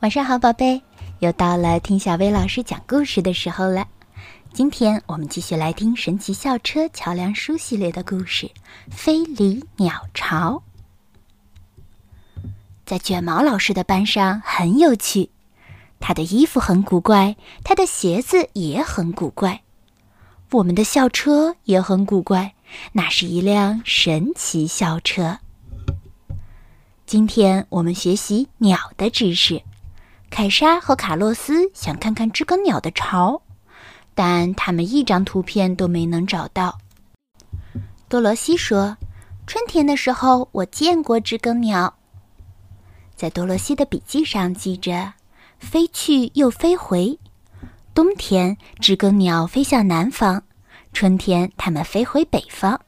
[0.00, 0.80] 晚上好，宝贝，
[1.18, 3.86] 又到了听小薇老师讲故事的时候了。
[4.50, 8.46] 今天我们继续来听《神奇校车桥梁书》系列的故事
[8.90, 10.62] 《飞离鸟巢》。
[12.86, 15.28] 在卷毛老师的班上很有趣，
[16.00, 19.60] 他的衣服很古怪，他的鞋子也很古怪，
[20.52, 22.54] 我们的校车也很古怪，
[22.92, 25.40] 那是一辆神奇校车。
[27.04, 29.62] 今天我们学习鸟的知识。
[30.30, 33.42] 凯莎和卡洛斯想看看知更鸟的巢，
[34.14, 36.78] 但他们一张图片都没能找到。
[38.08, 38.96] 多罗西说
[39.46, 41.94] ：“春天的时候，我见过知更鸟。”
[43.16, 45.12] 在多罗西的笔记上记着
[45.58, 47.18] ：“飞去又飞回。
[47.92, 50.40] 冬天，知更鸟飞向南方；
[50.92, 52.80] 春天，它们飞回北方。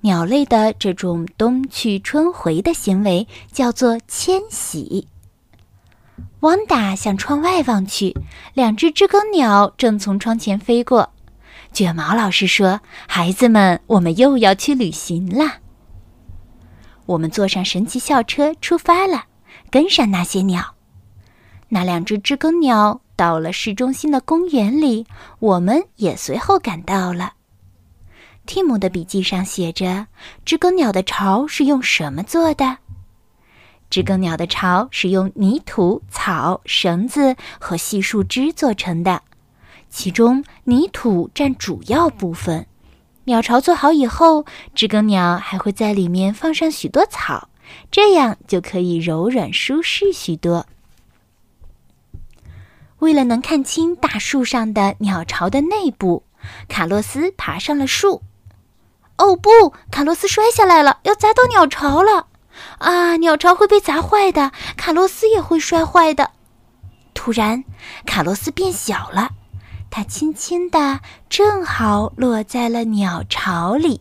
[0.00, 5.06] 鸟类的这种冬去春回的行为叫做迁徙。”
[6.40, 8.16] 汪达向窗外望去，
[8.54, 11.12] 两只知更鸟正从窗前飞过。
[11.72, 15.58] 卷毛老师说：“孩子们，我们又要去旅行了。”
[17.06, 19.24] 我们坐上神奇校车出发了，
[19.70, 20.74] 跟上那些鸟。
[21.68, 25.06] 那两只知更鸟到了市中心的公园里，
[25.38, 27.32] 我们也随后赶到了。
[28.44, 30.08] 蒂姆的笔记上写着
[30.44, 32.78] ：“知更鸟的巢是用什么做的？”
[33.92, 39.20] 知更鸟的巢是用泥土、草、绳子和细树枝做成的，
[39.90, 42.66] 其中泥土占主要部分。
[43.24, 47.50] 鸟巢做好以后，知更鸟还会在里面放上许多草，
[47.90, 50.64] 这样就可以柔软舒适许多。
[53.00, 56.22] 为了能看清大树上的鸟巢的内部，
[56.66, 58.22] 卡洛斯爬上了树。
[59.18, 62.28] 哦不，卡洛斯摔下来了，要砸到鸟巢了。
[62.78, 63.16] 啊！
[63.16, 66.30] 鸟巢会被砸坏的，卡洛斯也会摔坏的。
[67.14, 67.64] 突然，
[68.06, 69.30] 卡洛斯变小了，
[69.90, 74.00] 它轻轻地正好落在了鸟巢里。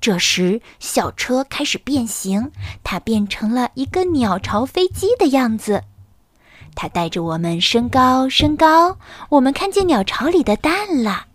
[0.00, 2.52] 这时，小车开始变形，
[2.84, 5.82] 它变成了一个鸟巢飞机的样子。
[6.74, 8.96] 它带着我们升高，升高，
[9.30, 11.27] 我们看见鸟巢里的蛋了。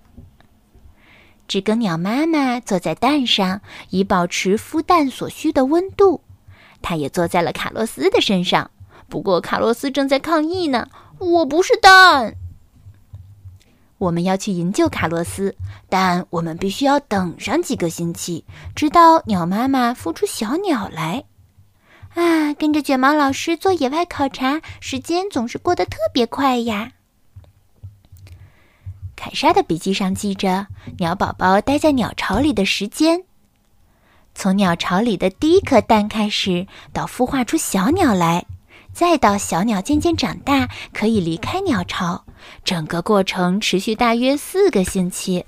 [1.47, 6.21] 知更鸟妈妈坐在蛋上，以保持孵蛋所需的温度。
[6.81, 8.71] 它也坐在了卡洛斯的身上，
[9.07, 10.87] 不过卡洛斯正在抗议呢。
[11.19, 12.35] 我不是蛋。
[13.99, 15.55] 我们要去营救卡洛斯，
[15.87, 18.43] 但我们必须要等上几个星期，
[18.75, 21.23] 直到鸟妈妈孵出小鸟来。
[22.15, 26.91] 啊，跟着卷毛老师做野外考察，时间总是过得特别快呀。
[29.23, 30.67] 凯莎的笔记上记着
[30.97, 33.23] 鸟宝宝待在鸟巢里的时间，
[34.35, 38.45] 从鸟巢里的第一颗蛋开始，到孵化出小鸟来，
[38.91, 42.25] 再到小鸟渐渐长大，可以离开鸟巢，
[42.65, 45.45] 整个过程持续大约四个星期。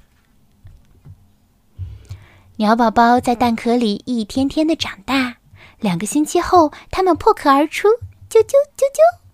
[2.55, 5.35] 鸟宝宝在蛋壳里一天天的长大，
[5.81, 7.89] 两个星期后，它们破壳而出，
[8.29, 9.24] 啾啾啾啾。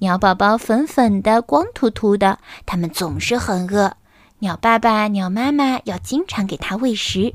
[0.00, 3.96] 鸟宝宝粉粉的、光秃秃的，它们总是很饿。
[4.40, 7.32] 鸟爸爸、鸟妈妈要经常给它喂食。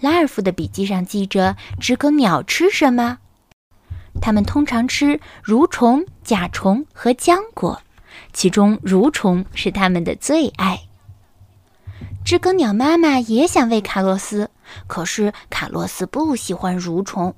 [0.00, 3.18] 拉尔夫的笔记上记着：知更鸟吃什么？
[4.20, 7.82] 它们通常吃蠕虫、甲虫和浆果，
[8.32, 10.80] 其中蠕虫是它们的最爱。
[12.24, 14.50] 知更鸟妈妈也想喂卡洛斯，
[14.88, 17.36] 可是卡洛斯不喜欢蠕虫。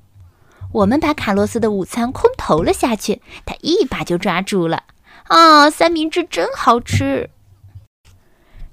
[0.72, 4.84] 我们把卡洛斯的午餐空投了下去，他一把就抓住了。
[5.24, 7.30] 啊，三明治真好吃！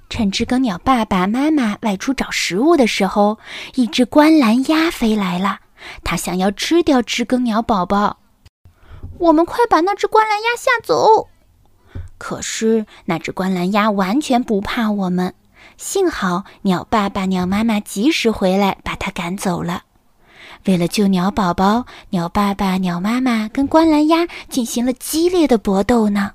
[0.09, 3.39] 趁知更鸟爸爸妈妈外出找食物的时候，
[3.75, 5.59] 一只观澜鸭飞来了，
[6.03, 8.19] 它想要吃掉知更鸟宝宝。
[9.19, 11.27] 我们快把那只观澜鸭吓走！
[12.17, 15.33] 可是那只观澜鸭完全不怕我们，
[15.77, 19.83] 幸好鸟爸爸、鸟妈妈及时回来，把它赶走了。
[20.65, 26.33] 为了救鸟宝宝，鸟爸爸、鸟妈妈跟观澜鸭进行了激烈的搏斗呢。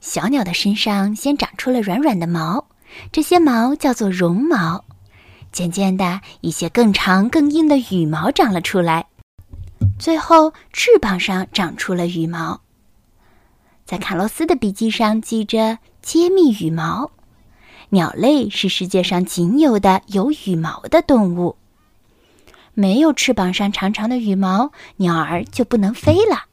[0.00, 2.66] 小鸟的身上先长出了软软的毛，
[3.12, 4.84] 这些毛叫做绒毛。
[5.52, 9.06] 渐渐的，一些更长、更硬的羽毛长了出来，
[9.98, 12.60] 最后翅膀上长出了羽毛。
[13.84, 17.10] 在卡洛斯的笔记上记着：揭秘羽毛。
[17.88, 21.56] 鸟类是世界上仅有的有羽毛的动物。
[22.80, 26.44] 没有翅膀上长长的羽毛，鸟儿就不能飞了。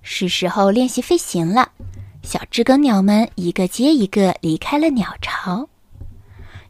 [0.00, 1.70] 是时候练习飞行了。
[2.22, 5.68] 小知更鸟们一个接一个离开了鸟巢。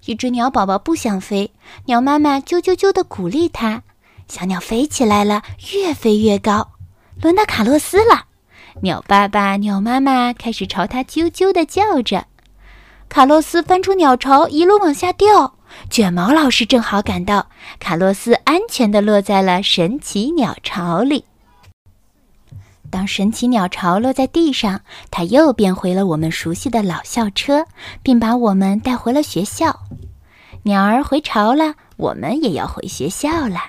[0.07, 1.53] 一只鸟宝宝不想飞，
[1.85, 3.83] 鸟妈妈啾啾啾地鼓励它。
[4.29, 5.43] 小鸟飞起来了，
[5.75, 6.71] 越飞越高，
[7.21, 8.25] 轮到卡洛斯了。
[8.81, 12.27] 鸟爸爸、鸟妈妈开始朝它啾啾地叫着。
[13.11, 15.56] 卡洛斯翻出鸟巢，一路往下掉。
[15.91, 17.47] 卷毛老师正好赶到，
[17.79, 21.25] 卡洛斯安全地落在了神奇鸟巢里。
[22.91, 24.81] 当神奇鸟巢落在地上，
[25.11, 27.67] 它又变回了我们熟悉的老校车，
[28.03, 29.81] 并把我们带回了学校。
[30.63, 33.61] 鸟儿回巢了，我们也要回学校了。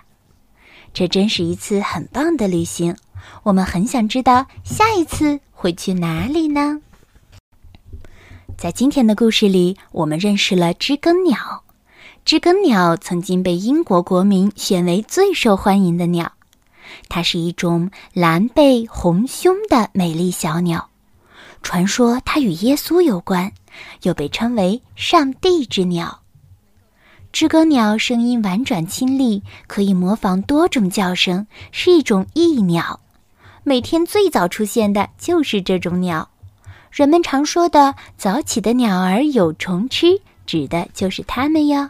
[0.94, 2.96] 这真是一次很棒的旅行。
[3.44, 6.80] 我们很想知道下一次会去哪里呢？
[8.58, 11.64] 在今天的故事里，我们认识了知更鸟。
[12.28, 16.30] 知更鸟曾经被英国国民选为最受欢迎的鸟。
[17.08, 20.90] 它是一种蓝背红胸的美丽小鸟，
[21.64, 23.50] 传说它与耶稣有关，
[24.02, 26.20] 又被称为“上帝之鸟”。
[27.32, 33.00] 知更鸟声音婉转清丽，可以模仿多种叫声，是一种异鸟。
[33.64, 36.30] 每天最早出现的就是这种鸟。
[36.92, 41.90] 人们常说的“早起的鸟儿有虫吃”，指的就是它们哟。